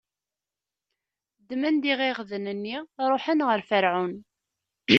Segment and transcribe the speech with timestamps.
[1.41, 2.77] Ddmen-d iɣiɣden-nni,
[3.09, 4.13] ṛuḥen ɣer Ferɛun.